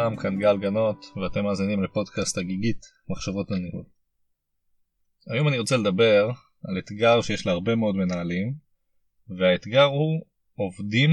שלום, 0.00 0.16
כאן 0.16 0.38
גל 0.38 0.56
גנות, 0.56 1.06
ואתם 1.16 1.44
מאזינים 1.44 1.82
לפודקאסט 1.82 2.38
הגיגית, 2.38 2.86
מחשבות 3.08 3.50
לניהול. 3.50 3.84
היום 5.26 5.48
אני 5.48 5.58
רוצה 5.58 5.76
לדבר 5.76 6.30
על 6.68 6.78
אתגר 6.78 7.22
שיש 7.22 7.46
להרבה 7.46 7.74
מאוד 7.74 7.96
מנהלים, 7.96 8.54
והאתגר 9.38 9.84
הוא 9.84 10.26
עובדים 10.54 11.10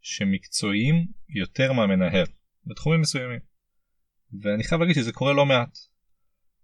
שמקצועיים 0.00 1.06
יותר 1.28 1.72
מהמנהל, 1.72 2.26
בתחומים 2.66 3.00
מסוימים. 3.00 3.40
ואני 4.42 4.64
חייב 4.64 4.80
להגיד 4.80 4.96
שזה 4.96 5.12
קורה 5.12 5.32
לא 5.32 5.46
מעט. 5.46 5.78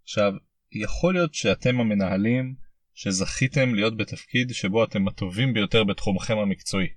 עכשיו, 0.03 0.33
יכול 0.71 1.13
להיות 1.13 1.33
שאתם 1.33 1.79
המנהלים 1.79 2.55
שזכיתם 2.93 3.75
להיות 3.75 3.97
בתפקיד 3.97 4.51
שבו 4.51 4.83
אתם 4.83 5.07
הטובים 5.07 5.53
ביותר 5.53 5.83
בתחומכם 5.83 6.37
המקצועי. 6.37 6.87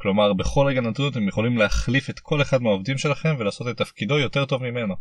כלומר 0.00 0.32
בכל 0.32 0.66
רגע 0.66 0.80
נתון 0.80 1.10
אתם 1.12 1.28
יכולים 1.28 1.56
להחליף 1.56 2.10
את 2.10 2.20
כל 2.20 2.42
אחד 2.42 2.62
מהעובדים 2.62 2.98
שלכם 2.98 3.36
ולעשות 3.38 3.68
את 3.68 3.76
תפקידו 3.76 4.18
יותר 4.18 4.44
טוב 4.44 4.62
ממנו. 4.62 4.94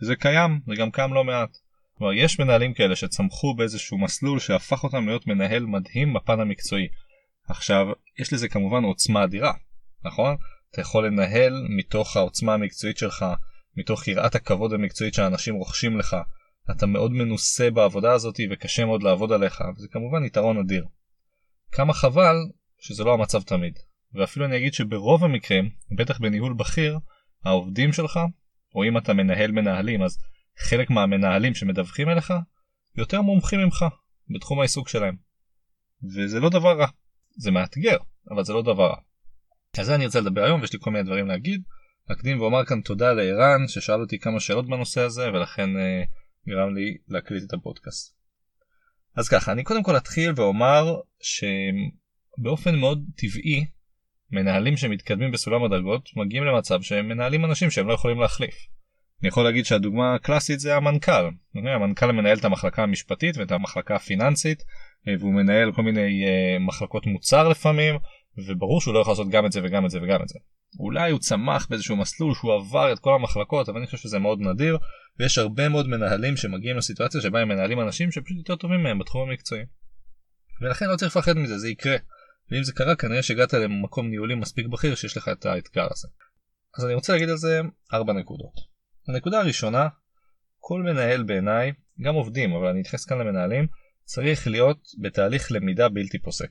זה 0.00 0.16
קיים, 0.16 0.60
זה 0.66 0.74
גם 0.76 0.90
קם 0.90 1.14
לא 1.14 1.24
מעט. 1.24 1.56
כלומר 1.98 2.12
יש 2.12 2.40
מנהלים 2.40 2.74
כאלה 2.74 2.96
שצמחו 2.96 3.54
באיזשהו 3.54 3.98
מסלול 3.98 4.38
שהפך 4.38 4.84
אותם 4.84 5.06
להיות 5.06 5.26
מנהל 5.26 5.66
מדהים 5.66 6.14
בפן 6.14 6.40
המקצועי. 6.40 6.88
עכשיו, 7.48 7.86
יש 8.18 8.32
לזה 8.32 8.48
כמובן 8.48 8.84
עוצמה 8.84 9.24
אדירה, 9.24 9.52
נכון? 10.04 10.36
אתה 10.70 10.80
יכול 10.80 11.06
לנהל 11.06 11.66
מתוך 11.68 12.16
העוצמה 12.16 12.54
המקצועית 12.54 12.98
שלך, 12.98 13.26
מתוך 13.76 14.08
יראת 14.08 14.34
הכבוד 14.34 14.72
המקצועית 14.72 15.14
שאנשים 15.14 15.54
רוכשים 15.54 15.98
לך. 15.98 16.16
אתה 16.70 16.86
מאוד 16.86 17.12
מנוסה 17.12 17.70
בעבודה 17.70 18.12
הזאת 18.12 18.40
וקשה 18.50 18.84
מאוד 18.84 19.02
לעבוד 19.02 19.32
עליך, 19.32 19.64
וזה 19.76 19.88
כמובן 19.90 20.24
יתרון 20.24 20.58
אדיר. 20.58 20.84
כמה 21.72 21.92
חבל 21.92 22.36
שזה 22.78 23.04
לא 23.04 23.14
המצב 23.14 23.42
תמיד. 23.42 23.78
ואפילו 24.14 24.46
אני 24.46 24.56
אגיד 24.56 24.74
שברוב 24.74 25.24
המקרים, 25.24 25.70
בטח 25.98 26.18
בניהול 26.18 26.54
בכיר, 26.54 26.98
העובדים 27.44 27.92
שלך, 27.92 28.20
או 28.74 28.84
אם 28.84 28.98
אתה 28.98 29.14
מנהל 29.14 29.52
מנהלים, 29.52 30.02
אז 30.02 30.18
חלק 30.58 30.90
מהמנהלים 30.90 31.54
שמדווחים 31.54 32.08
אליך, 32.08 32.32
יותר 32.96 33.22
מומחים 33.22 33.60
ממך 33.60 33.84
בתחום 34.34 34.60
העיסוק 34.60 34.88
שלהם. 34.88 35.16
וזה 36.14 36.40
לא 36.40 36.50
דבר 36.50 36.78
רע, 36.78 36.86
זה 37.36 37.50
מאתגר, 37.50 37.96
אבל 38.30 38.44
זה 38.44 38.52
לא 38.52 38.62
דבר 38.62 38.86
רע. 38.86 38.96
אז 39.78 39.86
זה 39.86 39.94
אני 39.94 40.06
רוצה 40.06 40.20
לדבר 40.20 40.44
היום 40.44 40.60
ויש 40.60 40.72
לי 40.72 40.78
כל 40.82 40.90
מיני 40.90 41.04
דברים 41.04 41.26
להגיד. 41.26 41.62
אקדים 42.12 42.40
ואומר 42.40 42.64
כאן 42.64 42.80
תודה 42.80 43.12
לערן 43.12 43.68
ששאל 43.68 44.00
אותי 44.00 44.18
כמה 44.18 44.40
שאלות 44.40 44.66
בנושא 44.66 45.00
הזה 45.00 45.28
ולכן 45.28 45.76
אה, 45.76 46.02
גרם 46.48 46.74
לי 46.74 46.96
להקליט 47.08 47.44
את 47.46 47.52
הפודקאסט. 47.52 48.16
אז 49.16 49.28
ככה 49.28 49.52
אני 49.52 49.64
קודם 49.64 49.82
כל 49.82 49.96
אתחיל 49.96 50.32
ואומר 50.36 50.96
שבאופן 51.20 52.76
מאוד 52.76 53.04
טבעי 53.16 53.66
מנהלים 54.30 54.76
שמתקדמים 54.76 55.30
בסולם 55.30 55.64
הדרגות 55.64 56.10
מגיעים 56.16 56.44
למצב 56.44 56.82
שהם 56.82 57.08
מנהלים 57.08 57.44
אנשים 57.44 57.70
שהם 57.70 57.88
לא 57.88 57.92
יכולים 57.92 58.20
להחליף. 58.20 58.54
אני 59.20 59.28
יכול 59.28 59.44
להגיד 59.44 59.64
שהדוגמה 59.64 60.14
הקלאסית 60.14 60.60
זה 60.60 60.76
המנכ"ל. 60.76 61.28
המנכ"ל 61.54 62.12
מנהל 62.12 62.38
את 62.38 62.44
המחלקה 62.44 62.82
המשפטית 62.82 63.36
ואת 63.36 63.52
המחלקה 63.52 63.96
הפיננסית 63.96 64.62
אה, 65.08 65.14
והוא 65.18 65.34
מנהל 65.34 65.72
כל 65.72 65.82
מיני 65.82 66.24
uh, 66.24 66.28
מחלקות 66.60 67.06
מוצר 67.06 67.48
לפעמים 67.48 67.94
וברור 68.48 68.80
שהוא 68.80 68.94
לא 68.94 68.98
יכול 68.98 69.12
לעשות 69.12 69.28
גם 69.28 69.46
את 69.46 69.52
זה 69.52 69.60
וגם 69.64 69.84
את 69.84 69.90
זה 69.90 69.98
וגם 70.02 70.22
את 70.22 70.28
זה. 70.28 70.38
אולי 70.80 71.10
הוא 71.10 71.20
צמח 71.20 71.66
באיזשהו 71.70 71.96
מסלול 71.96 72.34
שהוא 72.34 72.54
עבר 72.54 72.92
את 72.92 72.98
כל 72.98 73.14
המחלקות 73.14 73.68
אבל 73.68 73.78
אני 73.78 73.86
חושב 73.86 73.98
שזה 73.98 74.18
מאוד 74.18 74.40
נדיר 74.40 74.78
ויש 75.18 75.38
הרבה 75.38 75.68
מאוד 75.68 75.88
מנהלים 75.88 76.36
שמגיעים 76.36 76.76
לסיטואציה 76.76 77.20
שבה 77.20 77.40
הם 77.40 77.48
מנהלים 77.48 77.80
אנשים 77.80 78.10
שפשוט 78.10 78.36
יותר 78.36 78.56
טובים 78.56 78.82
מהם 78.82 78.98
בתחום 78.98 79.28
המקצועי. 79.28 79.62
ולכן 80.60 80.86
לא 80.86 80.96
צריך 80.96 81.16
לפחד 81.16 81.38
מזה 81.38 81.58
זה 81.58 81.68
יקרה. 81.68 81.96
ואם 82.50 82.62
זה 82.62 82.72
קרה 82.72 82.96
כנראה 82.96 83.22
שהגעת 83.22 83.54
למקום 83.54 84.10
ניהולי 84.10 84.34
מספיק 84.34 84.66
בכיר 84.66 84.94
שיש 84.94 85.16
לך 85.16 85.28
את 85.28 85.46
האתגר 85.46 85.86
הזה. 85.90 86.08
אז 86.78 86.84
אני 86.84 86.94
רוצה 86.94 87.12
להגיד 87.12 87.28
על 87.28 87.36
זה 87.36 87.60
ארבע 87.92 88.12
נקודות. 88.12 88.54
הנקודה 89.08 89.40
הראשונה, 89.40 89.88
כל 90.58 90.82
מנהל 90.82 91.22
בעיניי, 91.22 91.72
גם 92.00 92.14
עובדים 92.14 92.52
אבל 92.52 92.66
אני 92.66 92.80
אתייחס 92.80 93.04
כאן 93.04 93.18
למנהלים, 93.18 93.66
צריך 94.04 94.46
להיות 94.46 94.88
בתהליך 95.00 95.52
למידה 95.52 95.88
בלתי 95.88 96.18
פוסק. 96.18 96.50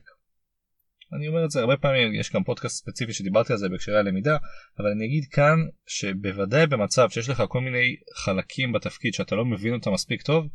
אני 1.12 1.28
אומר 1.28 1.44
את 1.44 1.50
זה 1.50 1.60
הרבה 1.60 1.76
פעמים, 1.76 2.14
יש 2.14 2.32
גם 2.32 2.44
פודקאסט 2.44 2.76
ספציפי 2.76 3.12
שדיברתי 3.12 3.52
על 3.52 3.58
זה 3.58 3.68
בהקשרי 3.68 3.98
הלמידה, 3.98 4.36
אבל 4.78 4.88
אני 4.96 5.06
אגיד 5.06 5.24
כאן 5.30 5.58
שבוודאי 5.86 6.66
במצב 6.66 7.10
שיש 7.10 7.28
לך 7.28 7.42
כל 7.48 7.60
מיני 7.60 7.96
חלקים 8.16 8.72
בתפקיד 8.72 9.14
שאתה 9.14 9.34
לא 9.34 9.44
מבין 9.44 9.74
אותם 9.74 9.92
מספיק 9.92 10.22
טוב, 10.22 10.46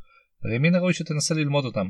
הרי 0.43 0.57
מן 0.57 0.75
הראוי 0.75 0.93
שתנסה 0.93 1.35
ללמוד 1.35 1.65
אותם. 1.65 1.87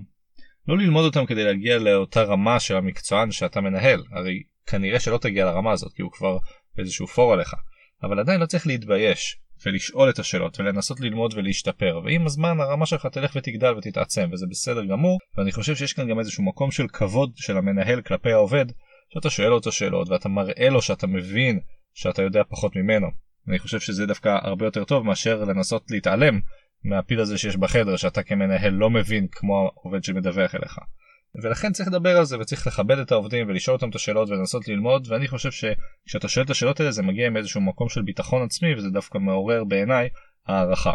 לא 0.68 0.78
ללמוד 0.78 1.06
אותם 1.06 1.26
כדי 1.26 1.44
להגיע 1.44 1.78
לאותה 1.78 2.24
רמה 2.24 2.60
של 2.60 2.76
המקצוען 2.76 3.32
שאתה 3.32 3.62
מנהל, 3.62 4.04
הרי 4.12 4.44
כנראה 4.66 5.00
שלא 5.00 5.18
תגיע 5.18 5.46
לרמה 5.46 5.72
הזאת 5.72 5.94
כי 5.94 6.02
הוא 6.02 6.12
כבר 6.12 6.38
באיזשהו 6.76 7.08
פור 7.08 7.34
עליך, 7.34 7.56
אבל 8.04 8.20
עדיין 8.20 8.42
לא 8.42 8.46
צריך 8.46 8.68
להתבייש 8.68 9.40
ולשאול 9.66 10.10
את 10.10 10.20
השאלות 10.20 10.60
ולנסות 10.60 11.00
ללמוד 11.00 11.34
ולהשתפר. 11.34 12.02
ועם 12.06 12.26
הזמן 12.26 12.60
הרמה 12.60 12.86
שלך 12.86 13.06
תלך 13.06 13.36
ותגדל 13.36 13.74
ותתעצם 13.78 14.30
וזה 14.32 14.46
בסדר 14.50 14.86
גמור. 14.86 15.20
ואני 15.38 15.52
חושב 15.52 15.76
שיש 15.76 15.94
כאן 15.94 16.10
גם 16.10 16.20
איזשהו 16.20 16.44
מקום 16.44 16.72
של 16.72 16.88
כבוד 16.88 17.32
של 17.36 17.58
המנהל 17.58 18.02
כלפי 18.02 18.32
העובד 18.32 18.66
שאתה 19.14 19.30
שואל 19.30 19.54
אותו 19.54 19.72
שאלות 19.72 20.10
ואתה 20.10 20.30
מראה 20.30 20.70
לו 20.70 20.82
שאתה 20.82 21.08
מבין 21.08 21.60
שאתה 21.94 22.22
יודע 22.22 22.42
פחות 22.50 22.76
ממנו. 22.76 23.08
אני 23.48 23.60
חושב 23.60 23.80
שזה 23.80 24.06
דווקא 24.06 24.38
הרבה 24.42 24.66
יותר 24.66 24.84
טוב 24.84 25.06
מאשר 25.06 25.44
לנסות 25.44 25.84
להתעלם 25.90 26.40
מהפיל 26.84 27.20
הזה 27.20 27.38
שיש 27.38 27.58
בחדר 27.58 27.96
שאתה 27.96 28.24
כמנהל 28.24 28.74
לא 28.74 28.90
מבין 28.90 29.28
כמו 29.32 29.72
העובד 29.76 30.04
שמדווח 30.04 30.56
אליך. 30.56 30.80
ולכן 31.44 31.72
צריך 31.72 31.90
לדבר 31.90 32.18
על 32.18 32.26
זה 32.26 32.40
וצריך 32.40 32.68
לכבד 32.68 32.98
את 32.98 33.12
העובדים 33.12 33.48
ולשאול 33.48 33.76
אותם 33.76 33.90
את 33.90 33.96
השאלות 33.96 34.30
ולנסות 34.30 34.68
ללמוד 34.68 35.08
ואני 35.10 35.28
חושב 35.28 35.52
שכשאתה 35.52 36.28
שואל 36.28 36.46
את 36.46 36.50
השאלות 36.50 36.80
האלה 36.80 36.92
זה 36.92 37.04
מגיע 37.04 37.28
עם 37.28 37.38
איזשהו 37.38 37.62
מקום 37.62 37.90
של 37.90 38.02
ביטחון 38.02 38.44
עצמי 38.44 38.76
וזה 38.76 38.90
דווקא 38.90 39.18
מעורר 39.18 39.64
בעיניי 39.64 40.10
הערכה. 40.48 40.94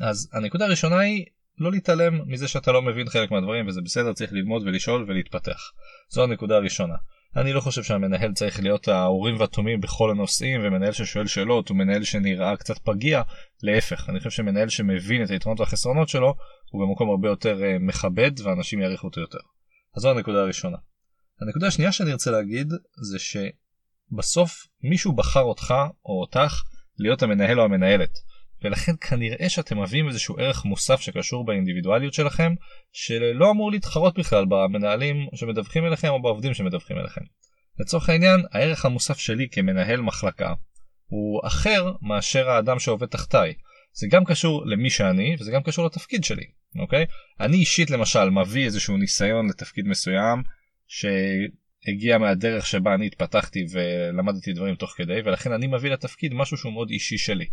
אז 0.00 0.30
הנקודה 0.32 0.64
הראשונה 0.64 0.98
היא 0.98 1.24
לא 1.58 1.70
להתעלם 1.70 2.20
מזה 2.26 2.48
שאתה 2.48 2.72
לא 2.72 2.82
מבין 2.82 3.08
חלק 3.08 3.30
מהדברים 3.30 3.66
וזה 3.66 3.80
בסדר 3.80 4.12
צריך 4.12 4.32
ללמוד 4.32 4.62
ולשאול 4.62 5.04
ולהתפתח. 5.08 5.72
זו 6.08 6.24
הנקודה 6.24 6.56
הראשונה. 6.56 6.94
אני 7.36 7.52
לא 7.52 7.60
חושב 7.60 7.82
שהמנהל 7.82 8.32
צריך 8.32 8.60
להיות 8.60 8.88
האורים 8.88 9.40
והתומים 9.40 9.80
בכל 9.80 10.10
הנושאים 10.10 10.60
ומנהל 10.64 10.92
ששואל 10.92 11.26
שאלות 11.26 11.68
הוא 11.68 11.76
מנהל 11.76 12.04
שנראה 12.04 12.56
קצת 12.56 12.78
פגיע 12.78 13.22
להפך 13.62 14.08
אני 14.08 14.18
חושב 14.18 14.30
שמנהל 14.30 14.68
שמבין 14.68 15.22
את 15.22 15.30
היתרונות 15.30 15.60
והחסרונות 15.60 16.08
שלו 16.08 16.34
הוא 16.70 16.86
במקום 16.86 17.10
הרבה 17.10 17.28
יותר 17.28 17.62
אה, 17.62 17.76
מכבד 17.80 18.30
ואנשים 18.40 18.80
יעריכו 18.80 19.06
אותו 19.06 19.20
יותר. 19.20 19.38
אז 19.96 20.02
זו 20.02 20.10
הנקודה 20.10 20.40
הראשונה. 20.40 20.76
הנקודה 21.40 21.66
השנייה 21.66 21.92
שאני 21.92 22.12
רוצה 22.12 22.30
להגיד 22.30 22.72
זה 23.10 23.18
שבסוף 23.18 24.66
מישהו 24.82 25.12
בחר 25.12 25.42
אותך 25.42 25.74
או 26.04 26.20
אותך 26.20 26.62
להיות 26.98 27.22
המנהל 27.22 27.60
או 27.60 27.64
המנהלת. 27.64 28.10
ולכן 28.62 28.92
כנראה 29.00 29.48
שאתם 29.48 29.82
מביאים 29.82 30.08
איזשהו 30.08 30.38
ערך 30.38 30.64
מוסף 30.64 31.00
שקשור 31.00 31.46
באינדיבידואליות 31.46 32.14
שלכם 32.14 32.54
שלא 32.92 33.50
אמור 33.50 33.70
להתחרות 33.72 34.18
בכלל 34.18 34.44
במנהלים 34.48 35.16
שמדווחים 35.34 35.86
אליכם 35.86 36.08
או 36.08 36.22
בעובדים 36.22 36.54
שמדווחים 36.54 36.98
אליכם. 36.98 37.20
לצורך 37.80 38.08
העניין 38.08 38.40
הערך 38.52 38.84
המוסף 38.84 39.18
שלי 39.18 39.48
כמנהל 39.52 40.00
מחלקה 40.00 40.54
הוא 41.06 41.40
אחר 41.46 41.92
מאשר 42.02 42.50
האדם 42.50 42.78
שעובד 42.78 43.06
תחתיי. 43.06 43.54
זה 43.92 44.06
גם 44.10 44.24
קשור 44.24 44.66
למי 44.66 44.90
שאני 44.90 45.36
וזה 45.40 45.50
גם 45.52 45.62
קשור 45.62 45.86
לתפקיד 45.86 46.24
שלי 46.24 46.44
אוקיי 46.78 47.06
אני 47.40 47.56
אישית 47.56 47.90
למשל 47.90 48.30
מביא 48.30 48.64
איזשהו 48.64 48.96
ניסיון 48.96 49.48
לתפקיד 49.48 49.86
מסוים 49.86 50.42
שהגיע 50.86 52.18
מהדרך 52.18 52.66
שבה 52.66 52.94
אני 52.94 53.06
התפתחתי 53.06 53.66
ולמדתי 53.72 54.52
דברים 54.52 54.74
תוך 54.74 54.90
כדי 54.90 55.20
ולכן 55.24 55.52
אני 55.52 55.66
מביא 55.66 55.90
לתפקיד 55.90 56.34
משהו 56.34 56.56
שהוא 56.56 56.72
מאוד 56.72 56.90
אישי 56.90 57.18
שלי 57.18 57.46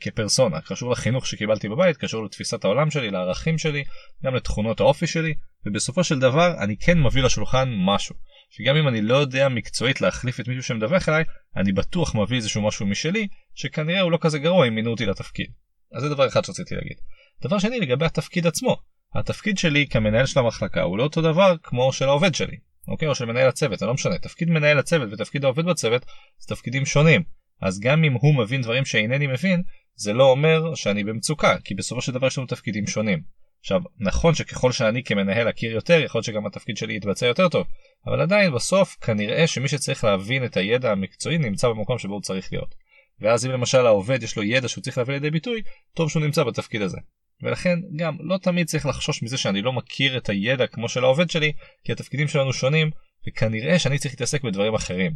כפרסונה. 0.00 0.60
קשור 0.60 0.90
לחינוך 0.90 1.26
שקיבלתי 1.26 1.68
בבית 1.68 1.96
קשור 1.96 2.24
לתפיסת 2.24 2.64
העולם 2.64 2.90
שלי 2.90 3.10
לערכים 3.10 3.58
שלי 3.58 3.84
גם 4.24 4.34
לתכונות 4.34 4.80
האופי 4.80 5.06
שלי 5.06 5.34
ובסופו 5.66 6.04
של 6.04 6.18
דבר 6.18 6.54
אני 6.58 6.76
כן 6.76 7.02
מביא 7.02 7.22
לשולחן 7.22 7.68
משהו. 7.76 8.14
שגם 8.50 8.76
אם 8.76 8.88
אני 8.88 9.00
לא 9.00 9.16
יודע 9.16 9.48
מקצועית 9.48 10.00
להחליף 10.00 10.40
את 10.40 10.48
מישהו 10.48 10.62
שמדווח 10.62 11.08
אליי 11.08 11.24
אני 11.56 11.72
בטוח 11.72 12.14
מביא 12.14 12.36
איזשהו 12.36 12.62
משהו 12.62 12.86
משלי 12.86 13.28
שכנראה 13.54 14.00
הוא 14.00 14.12
לא 14.12 14.18
כזה 14.20 14.38
גרוע 14.38 14.68
אם 14.68 14.74
מינו 14.74 14.90
אותי 14.90 15.06
לתפקיד. 15.06 15.46
אז 15.92 16.02
זה 16.02 16.08
דבר 16.08 16.28
אחד 16.28 16.44
שרציתי 16.44 16.74
להגיד. 16.74 16.96
דבר 17.42 17.58
שני 17.58 17.80
לגבי 17.80 18.04
התפקיד 18.04 18.46
עצמו. 18.46 18.76
התפקיד 19.14 19.58
שלי 19.58 19.86
כמנהל 19.86 20.26
של 20.26 20.40
המחלקה 20.40 20.82
הוא 20.82 20.98
לא 20.98 21.02
אותו 21.02 21.22
דבר 21.22 21.54
כמו 21.62 21.92
של 21.92 22.04
העובד 22.04 22.34
שלי 22.34 22.56
אוקיי? 22.88 23.08
או 23.08 23.14
של 23.14 23.24
מנהל 23.24 23.48
הצוות 23.48 23.78
זה 23.78 23.86
לא 23.86 23.94
משנה. 23.94 24.18
תפקיד 24.18 24.50
מנהל 24.50 24.78
הצוות 24.78 25.12
ותפקיד 25.12 25.44
העובד 25.44 25.64
בצוות 25.64 26.06
זה 26.38 26.54
תפקידים 26.54 26.86
שונים. 26.86 27.22
אז 27.60 27.80
גם 27.80 28.04
אם 28.04 28.12
הוא 28.12 28.34
מבין 28.34 28.62
דברים 28.62 28.84
שאינני 28.84 29.26
מבין, 29.26 29.62
זה 29.94 30.12
לא 30.12 30.30
אומר 30.30 30.74
שאני 30.74 31.04
במצוקה, 31.04 31.56
כי 31.64 31.74
בסופו 31.74 32.02
של 32.02 32.12
דבר 32.12 32.26
יש 32.26 32.38
לנו 32.38 32.46
תפקידים 32.46 32.86
שונים. 32.86 33.22
עכשיו, 33.60 33.80
נכון 33.98 34.34
שככל 34.34 34.72
שאני 34.72 35.04
כמנהל 35.04 35.50
אכיר 35.50 35.72
יותר, 35.72 36.00
יכול 36.04 36.18
להיות 36.18 36.24
שגם 36.24 36.46
התפקיד 36.46 36.76
שלי 36.76 36.96
יתבצע 36.96 37.26
יותר 37.26 37.48
טוב, 37.48 37.66
אבל 38.06 38.20
עדיין 38.20 38.52
בסוף 38.52 38.96
כנראה 39.00 39.46
שמי 39.46 39.68
שצריך 39.68 40.04
להבין 40.04 40.44
את 40.44 40.56
הידע 40.56 40.92
המקצועי 40.92 41.38
נמצא 41.38 41.68
במקום 41.68 41.98
שבו 41.98 42.12
הוא 42.12 42.22
צריך 42.22 42.52
להיות. 42.52 42.74
ואז 43.20 43.46
אם 43.46 43.50
למשל 43.50 43.86
העובד 43.86 44.22
יש 44.22 44.36
לו 44.36 44.42
ידע 44.42 44.68
שהוא 44.68 44.82
צריך 44.82 44.98
להביא 44.98 45.14
לידי 45.14 45.30
ביטוי, 45.30 45.62
טוב 45.94 46.10
שהוא 46.10 46.22
נמצא 46.22 46.44
בתפקיד 46.44 46.82
הזה. 46.82 46.98
ולכן 47.42 47.78
גם 47.96 48.16
לא 48.20 48.38
תמיד 48.38 48.66
צריך 48.66 48.86
לחשוש 48.86 49.22
מזה 49.22 49.38
שאני 49.38 49.62
לא 49.62 49.72
מכיר 49.72 50.16
את 50.16 50.28
הידע 50.28 50.66
כמו 50.66 50.88
של 50.88 51.04
העובד 51.04 51.30
שלי, 51.30 51.52
כי 51.84 51.92
התפקידים 51.92 52.28
שלנו 52.28 52.52
שונים, 52.52 52.90
וכנראה 53.28 53.78
שאני 53.78 53.98
צריך 53.98 54.14
להתעסק 54.14 54.42
בדברים 54.42 54.74
אחרים. 54.74 55.12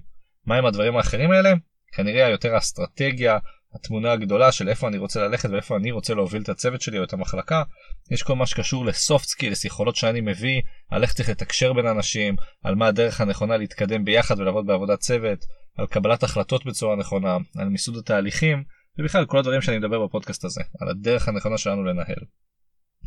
מהם 0.47 0.67
הדברים 0.67 0.97
האחרים 0.97 1.31
האלה? 1.31 1.53
כנראה 1.93 2.29
יותר 2.29 2.55
האסטרטגיה, 2.55 3.39
התמונה 3.81 4.13
הגדולה 4.13 4.53
של 4.53 4.69
איפה 4.69 4.89
אני 4.89 4.99
רוצה 4.99 5.21
ללכת 5.21 5.51
ואיפה 5.51 5.77
אני 5.77 5.91
רוצה 5.91 6.15
להוביל 6.15 6.43
את 6.43 6.49
הצוות 6.49 6.81
שלי 6.81 6.99
או 6.99 7.05
את 7.05 7.13
המחלקה. 7.13 7.63
יש 8.11 8.23
כל 8.23 8.37
מה 8.37 8.47
שקשור 8.47 8.87
ל 8.87 8.95
soft 8.95 9.27
skills, 9.29 9.65
יכולות 9.65 9.97
שאני 9.97 10.21
מביא, 10.21 10.63
על 10.91 11.03
איך 11.03 11.13
צריך 11.13 11.29
לתקשר 11.29 11.73
בין 11.73 11.87
אנשים, 11.87 12.37
על 12.65 12.75
מה 12.75 12.87
הדרך 12.87 13.21
הנכונה 13.21 13.57
להתקדם 13.57 14.05
ביחד 14.05 14.41
ולעבוד 14.41 14.67
בעבודת 14.67 14.99
צוות, 14.99 15.39
על 15.77 15.87
קבלת 15.87 16.23
החלטות 16.23 16.67
בצורה 16.67 16.97
נכונה, 16.97 17.37
על 17.59 17.69
מיסוד 17.69 17.97
התהליכים, 17.97 18.65
ובכלל 18.99 19.27
כל 19.27 19.39
הדברים 19.39 19.63
שאני 19.63 19.79
מדבר 19.79 20.07
בפודקאסט 20.07 20.45
הזה, 20.45 20.61
על 20.81 20.89
הדרך 20.89 21.29
הנכונה 21.29 21.59
שלנו 21.59 21.85
לנהל. 21.85 22.25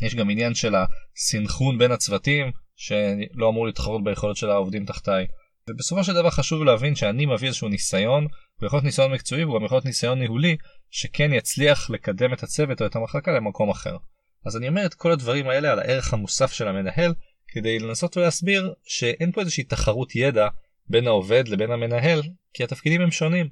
יש 0.02 0.16
גם 0.16 0.30
עניין 0.30 0.54
של 0.54 0.76
הסינכרון 0.76 1.78
בין 1.78 1.92
הצוותים, 1.92 2.52
שלא 2.76 3.50
אמור 3.50 3.66
להתחרות 3.66 4.04
ביכולת 4.04 4.36
של 4.36 4.50
העובדים 4.50 4.86
תחתיי. 4.86 5.28
ובסופו 5.70 6.04
של 6.04 6.14
דבר 6.14 6.30
חשוב 6.30 6.64
להבין 6.64 6.96
שאני 6.96 7.26
מביא 7.26 7.48
איזשהו 7.48 7.68
ניסיון, 7.68 8.28
ויכול 8.62 8.78
להיות 8.78 8.86
ניסיון 8.86 9.12
מקצועי 9.12 9.46
וגם 9.46 9.66
יכול 9.66 9.76
להיות 9.76 9.86
ניסיון 9.86 10.20
ניהולי, 10.20 10.58
שכן 10.92 11.34
יצליח 11.34 11.90
לקדם 11.90 12.34
את 12.34 12.44
הצוות 12.44 12.82
או 12.82 12.86
את 12.86 12.96
המחלקה 12.96 13.32
למקום 13.32 13.70
אחר. 13.70 13.98
אז 14.46 14.58
אני 14.58 14.68
אומר 14.68 14.86
את 14.86 14.94
כל 14.94 15.12
הדברים 15.12 15.50
האלה 15.50 15.72
על 15.72 15.80
הערך 15.80 16.14
המוסף 16.14 16.52
של 16.52 16.68
המנהל, 16.68 17.14
כדי 17.48 17.80
לנסות 17.80 18.18
ולהסביר 18.18 18.74
שאין 18.84 19.32
פה 19.32 19.42
איזושהי 19.42 19.64
תחרות 19.64 20.16
ידע 20.16 20.48
בין 20.90 21.08
העובד 21.08 21.48
לבין 21.48 21.72
המנהל, 21.72 22.22
כי 22.54 22.64
התפקידים 22.64 23.02
הם 23.02 23.12
שונים. 23.12 23.50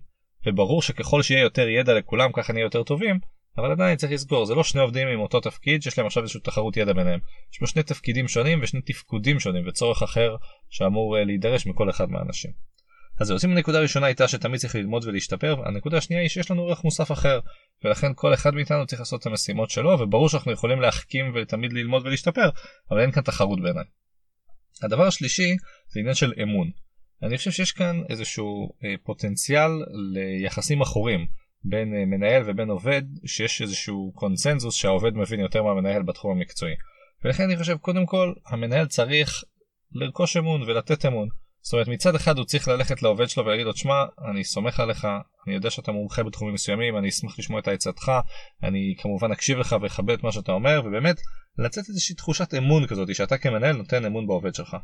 וברור 0.48 0.82
שככל 0.82 1.24
שיהיה 1.24 1.42
יותר 1.42 1.68
ידע 1.68 1.94
לכולם 1.94 2.32
ככה 2.34 2.54
נהיה 2.54 2.64
יותר 2.64 2.84
טובים, 2.84 3.20
אבל 3.58 3.72
עדיין 3.72 3.98
צריך 3.98 4.12
לסגור 4.12 4.46
זה 4.46 4.56
לא 4.56 4.64
שני 4.64 4.82
עובדים 4.82 5.08
עם 5.08 5.20
אותו 5.20 5.40
תפקיד 5.40 5.84
שיש 5.84 5.98
להם 5.98 6.08
עכשיו 6.08 6.24
איזושהי 6.24 6.42
תחרות 6.42 6.78
ידע 6.78 6.94
ביניהם. 6.94 7.20
יש 7.54 7.60
פה 7.60 7.68
שני 7.68 7.84
תפקידים 7.84 8.28
שונים 8.28 8.60
ושני 8.64 8.82
תפקודים 8.82 9.40
שונים 9.40 9.68
וצורך 9.68 10.04
אחר 10.04 10.36
שאמור 10.70 11.18
אה, 11.18 11.24
להידרש 11.24 11.68
מכל 11.68 11.90
אחד 11.90 12.10
מהאנשים. 12.10 12.52
אז 13.20 13.28
זהו, 13.28 13.36
אז 13.36 13.46
אם 13.46 13.52
הנקודה 13.52 13.78
הראשונה 13.78 14.06
הייתה 14.06 14.28
שתמיד 14.28 14.60
צריך 14.60 14.76
ללמוד 14.76 15.06
ולהשתפר, 15.06 15.56
הנקודה 15.66 15.98
השנייה 15.98 16.22
היא 16.22 16.30
שיש 16.30 16.52
לנו 16.52 16.68
ערך 16.68 16.84
מוסף 16.84 17.12
אחר, 17.12 17.40
ולכן 17.84 18.12
כל 18.16 18.34
אחד 18.34 18.54
מאיתנו 18.54 18.86
צריך 18.86 19.00
לעשות 19.00 19.22
את 19.22 19.26
המשימות 19.26 19.70
שלו, 19.70 20.00
וברור 20.00 20.30
שאנחנו 20.30 20.52
יכולים 20.52 20.82
להחכים 20.82 21.32
ותמיד 21.36 21.74
ללמוד 21.74 22.06
ולהשתפר, 22.06 22.50
אבל 22.92 23.00
אין 23.00 23.12
כאן 23.12 23.24
תחרות 23.24 23.62
בעיניי. 23.62 23.84
הדבר 24.84 25.08
השלישי 25.08 25.56
זה 25.88 26.00
עניין 26.00 26.16
של 26.16 26.34
אמון. 26.44 26.72
אני 27.24 27.38
חושב 27.38 27.52
שיש 27.52 27.72
כאן 27.72 28.02
איזשהו 28.10 28.70
אה, 28.84 28.96
פוטנציאל 29.04 29.72
ליחסים 30.14 30.82
עכורים 30.82 31.28
בין 31.64 31.94
אה, 31.94 32.06
מנהל 32.06 32.44
ובין 32.46 32.70
עובד, 32.70 33.02
שיש 33.26 33.62
איזשהו 33.62 34.12
קונצנזוס 34.16 34.76
שהעובד 34.76 35.14
מבין 35.16 35.40
יותר 35.40 35.64
מהמנהל 35.64 36.04
בתחום 36.04 36.38
המקצועי. 36.38 36.74
ולכן 37.26 37.44
אני 37.44 37.58
חושב 37.58 37.78
קודם 37.78 38.06
כל 38.06 38.34
המנהל 38.48 38.86
צריך 38.86 39.44
לרכוש 39.92 40.38
אמון 40.38 40.62
ולתת 40.62 41.06
אמון. 41.06 41.28
זאת 41.62 41.74
אומרת 41.74 41.88
מצד 41.88 42.16
אחד 42.16 42.38
הוא 42.38 42.46
צריך 42.46 42.68
ללכת 42.68 43.04
לעובד 43.04 43.30
שלו 43.30 43.46
ולהגיד 43.46 43.66
לו 43.66 43.76
שמע 43.76 44.04
אני 44.32 44.44
סומך 44.44 44.80
עליך 44.80 45.08
אני 45.48 45.56
יודע 45.56 45.70
שאתה 45.70 45.92
מומחה 45.92 46.24
בתחומים 46.24 46.54
מסוימים 46.54 46.98
אני 46.98 47.10
אשמח 47.10 47.40
לשמוע 47.40 47.60
את 47.60 47.68
העצתך 47.68 48.12
אני 48.64 48.96
כמובן 48.98 49.32
אקשיב 49.32 49.58
לך 49.58 49.76
ואכבד 49.82 50.14
את 50.14 50.24
מה 50.24 50.32
שאתה 50.32 50.52
אומר 50.52 50.82
ובאמת 50.86 51.22
לצאת 51.58 51.90
איזושהי 51.90 52.16
תחושת 52.16 52.54
אמון 52.54 52.88
כזאת 52.88 53.16
שאתה 53.16 53.38
כמנהל 53.38 53.76
נותן 53.76 54.06
אמון 54.06 54.28
בעובד 54.28 54.56
שלך. 54.56 54.78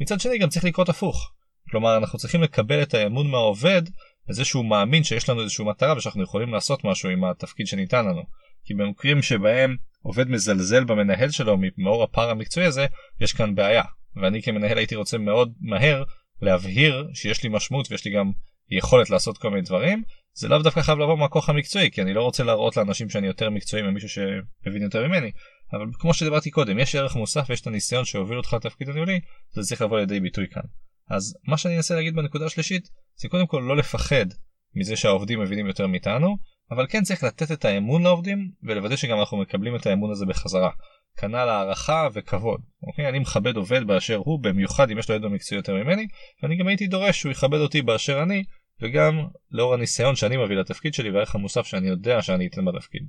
מצד 0.00 0.20
שני 0.20 0.38
גם 0.38 0.48
צריך 0.48 0.64
לקרות 0.64 0.88
הפוך 0.88 1.32
כלומר 1.70 1.96
אנחנו 1.96 2.18
צריכים 2.18 2.42
לקבל 2.42 2.82
את 2.82 2.94
האמון 2.94 3.30
מהעובד 3.30 3.82
לזה 4.28 4.44
שהוא 4.44 4.64
מאמין 4.64 5.04
שיש 5.04 5.28
לנו 5.28 5.40
איזושהי 5.40 5.64
מטרה 5.64 5.96
ושאנחנו 5.96 6.22
יכולים 6.22 6.52
לעשות 6.52 6.84
משהו 6.84 7.08
עם 7.10 7.24
התפקיד 7.24 7.66
שניתן 7.66 8.04
לנו. 8.04 8.22
כי 8.64 8.74
במקרים 8.74 9.22
שבהם 9.22 9.76
עובד 10.02 10.28
מזלזל 10.28 10.84
במנהל 10.84 11.30
שלו 11.30 11.56
מאור 11.78 12.02
הפער 12.02 12.30
המקצועי 12.30 12.66
הזה 12.66 12.86
יש 13.20 13.32
כאן 13.32 13.54
בעיה 13.54 13.82
ואני 14.16 14.42
כמנהל 14.42 14.78
הייתי 14.78 14.94
רוצה 14.94 15.18
מאוד 15.18 15.52
מהר 15.60 16.04
להבהיר 16.42 17.08
שיש 17.14 17.42
לי 17.42 17.48
משמעות 17.48 17.90
ויש 17.90 18.04
לי 18.04 18.12
גם 18.12 18.32
יכולת 18.70 19.10
לעשות 19.10 19.38
כל 19.38 19.50
מיני 19.50 19.62
דברים 19.62 20.02
זה 20.34 20.48
לאו 20.48 20.58
דווקא 20.58 20.82
חייב 20.82 20.98
לבוא 20.98 21.18
מהכוח 21.18 21.48
המקצועי 21.48 21.90
כי 21.90 22.02
אני 22.02 22.14
לא 22.14 22.22
רוצה 22.22 22.44
להראות 22.44 22.76
לאנשים 22.76 23.10
שאני 23.10 23.26
יותר 23.26 23.50
מקצועי 23.50 23.82
ממישהו 23.82 24.08
שמבין 24.08 24.82
יותר 24.82 25.08
ממני 25.08 25.30
אבל 25.72 25.86
כמו 25.92 26.14
שדיברתי 26.14 26.50
קודם 26.50 26.78
יש 26.78 26.94
ערך 26.94 27.16
מוסף 27.16 27.46
ויש 27.48 27.60
את 27.60 27.66
הניסיון 27.66 28.04
שהוביל 28.04 28.36
אותך 28.36 28.52
לתפקיד 28.52 28.88
הניהולי 28.88 29.20
זה 29.50 29.62
צריך 29.62 29.82
לבוא 29.82 29.98
לידי 29.98 30.20
ביטוי 30.20 30.46
כאן. 30.50 30.62
אז 31.10 31.36
מה 31.48 31.56
שאני 31.56 31.76
אנסה 31.76 31.94
להגיד 31.94 32.14
בנקודה 32.14 32.46
השלישית 32.46 32.88
זה 33.16 33.28
קודם 33.28 33.46
כל 33.46 33.64
לא 33.68 33.76
לפחד 33.76 34.26
מזה 34.74 34.96
שהעובדים 34.96 35.40
מבינים 35.40 35.66
יותר 35.66 35.86
מאיתנו 35.86 36.36
אבל 36.70 36.86
כן 36.86 37.02
צריך 37.02 37.24
לתת 37.24 37.52
את 37.52 37.64
האמון 37.64 38.02
לעובדים 38.02 38.50
ולוודא 38.62 38.96
שגם 38.96 39.20
אנחנו 39.20 39.36
מקבלים 39.36 39.76
את 39.76 39.86
האמון 39.86 40.10
הזה 40.10 40.26
בחזרה. 40.26 40.70
כנ"ל 41.16 41.48
הערכה 41.48 42.08
וכבוד. 42.12 42.60
אוקיי? 42.82 43.08
אני 43.08 43.18
מכבד 43.18 43.56
עובד 43.56 43.86
באשר 43.86 44.16
הוא 44.16 44.42
במיוחד 44.42 44.90
אם 44.90 44.98
יש 44.98 45.10
לו 45.10 45.16
ידע 45.16 45.28
מקצועי 45.28 45.58
יותר 45.58 45.74
ממני 45.74 46.06
ואני 46.42 46.56
גם 46.56 46.68
הייתי 46.68 46.86
דורש 46.86 47.20
שהוא 47.20 47.32
יכבד 47.32 47.58
אותי 47.58 47.82
באשר 47.82 48.22
אני 48.22 48.44
וגם 48.82 49.26
לאור 49.50 49.74
הניסיון 49.74 50.16
שאני 50.16 50.36
מביא 50.36 50.56
לתפקיד 50.56 50.94
שלי 50.94 51.10
והערך 51.10 51.34
המוסף 51.34 51.66
שאני 51.66 51.88
יודע 51.88 52.22
שאני 52.22 52.46
אתן 52.46 52.64
בתפקיד. 52.64 53.02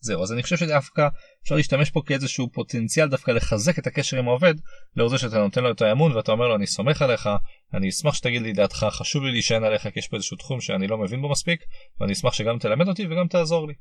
זהו 0.00 0.22
אז 0.22 0.32
אני 0.32 0.42
חושב 0.42 0.56
שדווקא 0.56 1.08
אפשר 1.42 1.54
להשתמש 1.54 1.90
פה 1.90 2.02
כאיזשהו 2.06 2.50
פוטנציאל 2.52 3.08
דווקא 3.08 3.30
לחזק 3.30 3.78
את 3.78 3.86
הקשר 3.86 4.18
עם 4.18 4.28
העובד 4.28 4.54
לאור 4.96 5.08
זה 5.08 5.18
שאתה 5.18 5.38
נותן 5.38 5.62
לו 5.62 5.70
את 5.70 5.82
האמון 5.82 6.12
ואתה 6.12 6.32
אומר 6.32 6.48
לו 6.48 6.54
אני 6.54 6.66
סומך 6.66 7.02
עליך 7.02 7.28
אני 7.74 7.88
אשמח 7.88 8.14
שתגיד 8.14 8.42
לי 8.42 8.52
דעתך 8.52 8.86
חשוב 8.90 9.24
לי 9.24 9.30
להישען 9.30 9.64
עליך 9.64 9.82
כי 9.82 9.98
יש 9.98 10.08
פה 10.08 10.16
איזשהו 10.16 10.36
תחום 10.36 10.60
שאני 10.60 10.86
לא 10.86 10.98
מבין 10.98 11.20
בו 11.20 11.28
מספיק 11.28 11.60
ואני 12.00 12.12
אשמח 12.12 12.32
שגם 12.32 12.58
תלמד 12.58 12.88
אותי 12.88 13.06
וגם 13.06 13.28
תעזור 13.28 13.68
לי. 13.68 13.74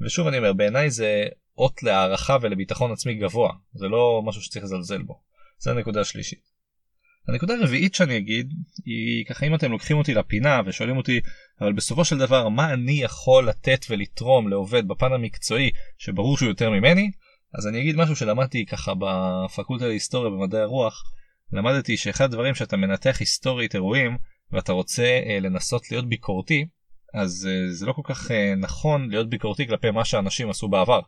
ושוב 0.00 0.26
אני 0.26 0.38
אומר 0.38 0.52
בעיניי 0.52 0.90
זה 0.90 1.24
אות 1.58 1.82
להערכה 1.82 2.36
ולביטחון 2.40 2.92
עצמי 2.92 3.14
גבוה 3.14 3.52
זה 3.74 3.88
לא 3.88 4.22
משהו 4.24 4.42
שצריך 4.42 4.64
לזלזל 4.64 5.02
בו. 5.02 5.20
זה 5.58 5.70
הנקודה 5.70 6.00
השלישית. 6.00 6.51
הנקודה 7.28 7.54
הרביעית 7.54 7.94
שאני 7.94 8.16
אגיד 8.16 8.52
היא 8.84 9.24
ככה 9.26 9.46
אם 9.46 9.54
אתם 9.54 9.72
לוקחים 9.72 9.98
אותי 9.98 10.14
לפינה 10.14 10.60
ושואלים 10.66 10.96
אותי 10.96 11.20
אבל 11.60 11.72
בסופו 11.72 12.04
של 12.04 12.18
דבר 12.18 12.48
מה 12.48 12.72
אני 12.72 13.02
יכול 13.02 13.48
לתת 13.48 13.86
ולתרום 13.90 14.48
לעובד 14.48 14.88
בפן 14.88 15.12
המקצועי 15.12 15.70
שברור 15.98 16.36
שהוא 16.36 16.48
יותר 16.48 16.70
ממני 16.70 17.10
אז 17.58 17.66
אני 17.66 17.80
אגיד 17.80 17.96
משהו 17.96 18.16
שלמדתי 18.16 18.66
ככה 18.66 18.92
בפקולטה 18.98 19.86
להיסטוריה 19.86 20.30
במדעי 20.30 20.60
הרוח 20.60 21.02
למדתי 21.52 21.96
שאחד 21.96 22.24
הדברים 22.24 22.54
שאתה 22.54 22.76
מנתח 22.76 23.16
היסטורית 23.20 23.74
אירועים 23.74 24.16
ואתה 24.52 24.72
רוצה 24.72 25.20
אה, 25.26 25.38
לנסות 25.40 25.90
להיות 25.90 26.08
ביקורתי 26.08 26.66
אז 27.14 27.48
אה, 27.50 27.72
זה 27.72 27.86
לא 27.86 27.92
כל 27.92 28.02
כך 28.04 28.30
אה, 28.30 28.54
נכון 28.54 29.10
להיות 29.10 29.28
ביקורתי 29.28 29.66
כלפי 29.66 29.90
מה 29.90 30.04
שאנשים 30.04 30.50
עשו 30.50 30.68
בעבר. 30.68 31.00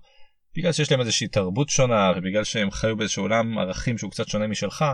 בגלל 0.56 0.72
שיש 0.72 0.90
להם 0.90 1.00
איזושהי 1.00 1.28
תרבות 1.28 1.69
שונה 1.69 2.12
ובגלל 2.17 2.44
שהם 2.44 2.70
חיו 2.70 2.96
באיזשהו 2.96 3.22
עולם 3.22 3.58
ערכים 3.58 3.98
שהוא 3.98 4.10
קצת 4.10 4.29
שונה 4.29 4.46
משלך 4.46 4.84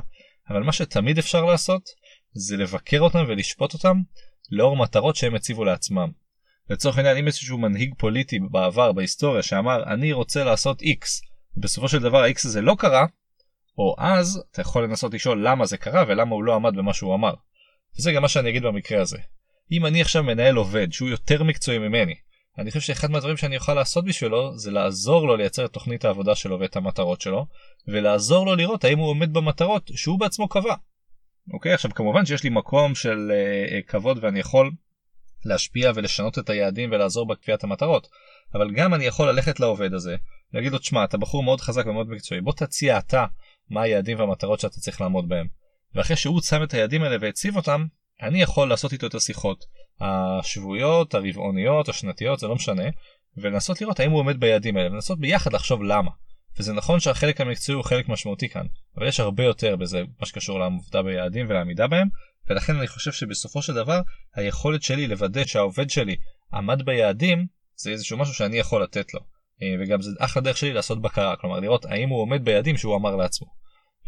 אבל 0.51 0.63
מה 0.63 0.73
שתמיד 0.73 1.19
אפשר 1.19 1.45
לעשות 1.45 1.91
זה 2.33 2.57
לבקר 2.57 3.01
אותם 3.01 3.25
ולשפוט 3.29 3.75
אותם 3.75 3.97
לאור 4.51 4.77
מטרות 4.77 5.17
שהם 5.17 5.35
הציבו 5.35 5.65
לעצמם. 5.65 6.11
לצורך 6.71 6.97
העניין 6.97 7.17
אם 7.17 7.27
איזשהו 7.27 7.59
מנהיג 7.59 7.95
פוליטי 7.99 8.39
בעבר 8.51 8.93
בהיסטוריה 8.93 9.43
שאמר 9.43 9.93
אני 9.93 10.13
רוצה 10.13 10.45
לעשות 10.45 10.83
x 10.83 11.07
בסופו 11.57 11.89
של 11.89 11.99
דבר 11.99 12.23
ה-x 12.23 12.41
הזה 12.45 12.61
לא 12.61 12.77
קרה 12.79 13.07
או 13.79 13.95
אז 13.99 14.43
אתה 14.51 14.61
יכול 14.61 14.85
לנסות 14.85 15.15
לשאול 15.15 15.49
למה 15.49 15.67
זה 15.67 15.77
קרה 15.77 16.05
ולמה 16.09 16.35
הוא 16.35 16.45
לא 16.45 16.55
עמד 16.55 16.77
במה 16.77 16.95
שהוא 16.95 17.15
אמר. 17.15 17.35
וזה 17.99 18.13
גם 18.13 18.23
מה 18.23 18.29
שאני 18.29 18.51
אגיד 18.51 18.63
במקרה 18.63 19.01
הזה. 19.01 19.19
אם 19.73 19.87
אני 19.87 20.01
עכשיו 20.01 20.23
מנהל 20.23 20.57
עובד 20.57 20.93
שהוא 20.93 21.09
יותר 21.09 21.43
מקצועי 21.43 21.79
ממני 21.79 22.15
אני 22.61 22.71
חושב 22.71 22.81
שאחד 22.81 23.11
מהדברים 23.11 23.37
שאני 23.37 23.57
אוכל 23.57 23.75
לעשות 23.75 24.05
בשבילו 24.05 24.59
זה 24.59 24.71
לעזור 24.71 25.27
לו 25.27 25.37
לייצר 25.37 25.65
את 25.65 25.73
תוכנית 25.73 26.05
העבודה 26.05 26.35
שלו 26.35 26.61
ואת 26.61 26.77
המטרות 26.77 27.21
שלו 27.21 27.47
ולעזור 27.89 28.47
לו 28.47 28.57
לראות 28.57 28.85
האם 28.85 28.99
הוא 28.99 29.09
עומד 29.09 29.33
במטרות 29.33 29.91
שהוא 29.95 30.21
בעצמו 30.21 30.49
קבע. 30.49 30.75
אוקיי 31.53 31.73
עכשיו 31.73 31.91
כמובן 31.95 32.27
שיש 32.27 32.45
לי 32.45 32.51
מקום 32.51 32.95
של 32.95 33.33
uh, 33.33 33.91
כבוד 33.91 34.19
ואני 34.25 34.41
יכול 34.41 34.71
להשפיע 35.45 35.93
ולשנות 35.95 36.39
את 36.39 36.51
היעדים 36.51 36.91
ולעזור 36.93 37.27
בקביעת 37.27 37.65
המטרות 37.65 38.09
אבל 38.55 38.71
גם 38.75 38.95
אני 38.95 39.05
יכול 39.05 39.29
ללכת 39.29 39.61
לעובד 39.61 39.95
הזה 39.95 40.17
להגיד 40.55 40.73
לו 40.73 40.79
תשמע 40.79 41.05
אתה 41.05 41.19
בחור 41.19 41.43
מאוד 41.43 41.61
חזק 41.61 41.87
ומאוד 41.87 42.09
מקצועי 42.09 42.41
בוא 42.41 42.53
תציע 42.53 42.99
אתה 42.99 43.27
מה 43.71 43.83
היעדים 43.83 44.19
והמטרות 44.19 44.61
שאתה 44.61 44.81
צריך 44.81 45.01
לעמוד 45.01 45.29
בהם. 45.29 45.47
ואחרי 45.95 46.17
שהוא 46.17 46.41
שם 46.41 46.63
את 46.63 46.75
היעדים 46.75 47.03
האלה 47.03 47.17
והציב 47.21 47.57
אותם 47.57 47.87
אני 48.23 48.43
יכול 48.43 48.69
לעשות 48.69 48.93
איתו 48.93 49.07
את 49.07 49.15
השיחות 49.15 49.65
השבועיות 50.01 51.15
הרבעוניות 51.15 51.89
השנתיות 51.89 52.39
זה 52.39 52.47
לא 52.47 52.55
משנה 52.55 52.85
ולנסות 53.37 53.81
לראות 53.81 54.01
האם 54.01 54.11
הוא 54.11 54.21
עומד 54.21 54.41
ביעדים 54.41 54.77
האלה 54.77 54.91
ולנסות 54.91 55.19
ביחד 55.19 55.53
לחשוב 55.53 55.83
למה. 55.83 56.11
וזה 56.59 56.73
נכון 56.73 57.01
שהחלק 57.01 57.41
המקצועי 57.41 57.77
הוא 57.77 57.85
חלק 57.85 58.09
משמעותי 58.09 58.49
כאן 58.49 58.67
אבל 58.97 59.07
יש 59.07 59.21
הרבה 59.21 59.45
יותר 59.45 59.77
בזה 59.77 60.03
מה 60.21 60.27
שקשור 60.27 60.59
לעבודה 60.59 61.03
ביעדים 61.03 61.47
ולעמידה 61.49 61.87
בהם 61.87 62.09
ולכן 62.51 62.77
אני 62.77 62.87
חושב 62.87 63.13
שבסופו 63.13 63.63
של 63.63 63.75
דבר 63.75 64.01
היכולת 64.35 64.83
שלי 64.83 65.07
לוודא 65.07 65.45
שהעובד 65.45 65.91
שלי 65.91 66.17
עמד 66.55 66.83
ביעדים 66.83 67.47
זה 67.77 67.91
איזשהו 67.91 68.19
משהו 68.19 68.35
שאני 68.35 68.59
יכול 68.59 68.83
לתת 68.83 69.15
לו 69.15 69.21
אה, 69.63 69.75
וגם 69.81 70.03
זה 70.03 70.11
אחלה 70.19 70.43
דרך 70.43 70.57
שלי 70.57 70.73
לעשות 70.73 71.03
בקרה 71.03 71.37
כלומר 71.37 71.61
לראות 71.61 71.85
האם 71.85 72.09
הוא 72.09 72.21
עומד 72.21 72.45
ביעדים 72.45 72.77
שהוא 72.77 72.97
אמר 72.97 73.17
לעצמו. 73.17 73.49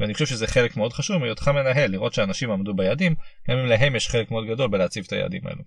ואני 0.00 0.12
חושב 0.12 0.26
שזה 0.26 0.46
חלק 0.46 0.76
מאוד 0.76 0.92
חשוב 0.92 1.18
מהיותך 1.18 1.48
מנהל 1.48 1.90
לראות 1.90 2.14
שאנשים 2.14 2.50
עמדו 2.50 2.74
ביעדים 2.74 3.14
גם 3.50 3.58
אם 3.58 3.66
להם 3.66 3.96
יש 3.96 4.08
חלק 4.08 4.30
מאוד 4.30 4.44
גדול 4.46 4.68
בלהציב 4.68 5.04
את 5.06 5.12
היעדים 5.12 5.46
האלו. 5.46 5.62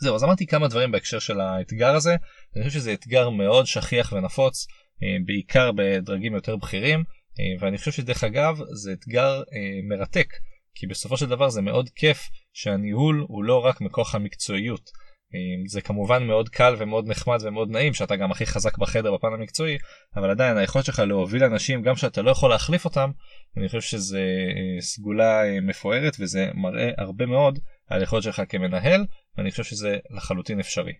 זהו 0.00 0.14
אז 0.14 0.24
אמרתי 0.24 0.46
כמה 0.46 0.68
דברים 0.68 0.92
בהקשר 0.92 1.18
של 1.18 1.40
האתגר 1.40 1.94
הזה 1.94 2.16
אני 2.56 2.64
חושב 2.64 2.78
שזה 2.78 2.92
אתגר 2.92 3.30
מאוד 3.30 3.66
שכיח 3.66 4.12
ונפוץ 4.12 4.66
אה, 5.02 5.16
בעיקר 5.26 5.70
בדרגים 5.76 6.34
יותר 6.34 6.56
בכירים 6.56 7.04
אה, 7.40 7.44
ואני 7.60 7.78
חושב 7.78 7.92
שדרך 7.92 8.24
אגב 8.24 8.60
זה 8.72 8.92
אתגר 8.92 9.42
אה, 9.52 9.80
מרתק 9.88 10.28
כי 10.74 10.86
בסופו 10.86 11.16
של 11.16 11.28
דבר 11.28 11.48
זה 11.48 11.62
מאוד 11.62 11.88
כיף 11.88 12.28
שהניהול 12.52 13.24
הוא 13.28 13.44
לא 13.44 13.64
רק 13.64 13.80
מכוח 13.80 14.14
המקצועיות 14.14 14.90
זה 15.66 15.80
כמובן 15.80 16.26
מאוד 16.26 16.48
קל 16.48 16.74
ומאוד 16.78 17.08
נחמד 17.08 17.38
ומאוד 17.42 17.70
נעים 17.70 17.94
שאתה 17.94 18.16
גם 18.16 18.30
הכי 18.30 18.46
חזק 18.46 18.78
בחדר 18.78 19.14
בפן 19.14 19.32
המקצועי 19.32 19.78
אבל 20.16 20.30
עדיין 20.30 20.56
היכולת 20.56 20.84
שלך 20.84 20.98
להוביל 20.98 21.44
אנשים 21.44 21.82
גם 21.82 21.96
שאתה 21.96 22.22
לא 22.22 22.30
יכול 22.30 22.50
להחליף 22.50 22.84
אותם 22.84 23.10
אני 23.56 23.68
חושב 23.68 23.80
שזה 23.80 24.18
אה, 24.20 24.80
סגולה 24.80 25.44
אה, 25.44 25.60
מפוארת 25.60 26.16
וזה 26.20 26.48
מראה 26.54 26.90
הרבה 26.98 27.26
מאוד 27.26 27.58
על 27.88 28.02
יכולת 28.02 28.22
שלך 28.22 28.42
כמנהל 28.48 29.06
ואני 29.36 29.50
חושב 29.50 29.64
שזה 29.64 29.98
לחלוטין 30.10 30.60
אפשרי. 30.60 30.92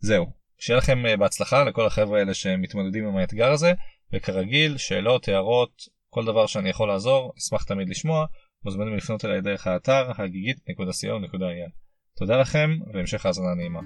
זהו. 0.00 0.26
שיהיה 0.58 0.78
לכם 0.78 1.06
אה, 1.06 1.16
בהצלחה 1.16 1.64
לכל 1.64 1.86
החבר'ה 1.86 2.18
האלה 2.18 2.34
שמתמודדים 2.34 3.06
עם 3.06 3.16
האתגר 3.16 3.52
הזה 3.52 3.72
וכרגיל 4.12 4.76
שאלות 4.76 5.28
הערות 5.28 5.82
כל 6.10 6.24
דבר 6.24 6.46
שאני 6.46 6.70
יכול 6.70 6.88
לעזור 6.88 7.32
אשמח 7.38 7.64
תמיד 7.64 7.88
לשמוע. 7.88 8.26
מוזמנים 8.64 8.96
לפנות 8.96 9.24
אליי 9.24 9.40
דרך 9.40 9.66
האתר 9.66 10.10
הגיגית.co.il 10.18 11.89
תודה 12.20 12.36
לכם 12.36 12.70
והמשך 12.92 13.26
האזנה 13.26 13.54
נעימה. 13.54 13.80